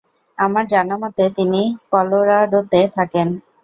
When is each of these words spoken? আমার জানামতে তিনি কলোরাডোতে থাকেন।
আমার 0.37 0.63
জানামতে 0.67 1.23
তিনি 1.37 1.61
কলোরাডোতে 1.91 2.81
থাকেন। 2.95 3.27